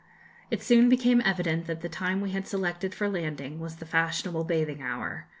[0.49, 4.45] It soon became evident that the time we had selected for landing was the fashionable
[4.45, 5.27] bathing hour.